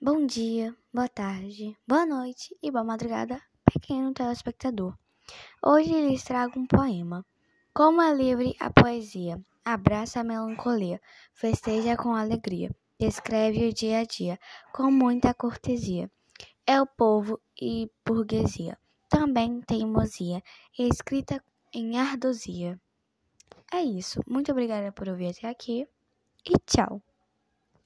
[0.00, 4.96] Bom dia, boa tarde, boa noite e boa madrugada, pequeno é telespectador.
[5.60, 7.26] Hoje lhes trago um poema.
[7.74, 11.00] Como é livre a poesia, abraça a melancolia,
[11.34, 14.38] festeja com alegria, descreve o dia a dia
[14.72, 16.08] com muita cortesia.
[16.64, 18.78] É o povo e burguesia,
[19.08, 20.40] também teimosia,
[20.78, 21.42] escrita
[21.74, 22.80] em ardosia.
[23.72, 25.88] É isso, muito obrigada por ouvir até aqui
[26.46, 27.02] e tchau!